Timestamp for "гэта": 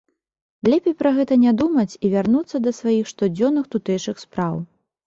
1.17-1.37